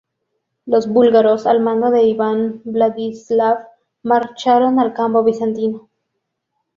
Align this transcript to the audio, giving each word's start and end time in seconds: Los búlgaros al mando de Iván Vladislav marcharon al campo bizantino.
Los 0.65 0.87
búlgaros 0.89 1.45
al 1.45 1.59
mando 1.61 1.91
de 1.91 2.01
Iván 2.07 2.63
Vladislav 2.65 3.67
marcharon 4.01 4.79
al 4.79 4.95
campo 4.95 5.23
bizantino. 5.23 5.91